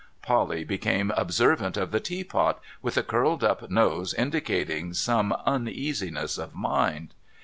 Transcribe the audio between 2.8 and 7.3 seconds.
with a curled up nose indicating some uneasiness of mind.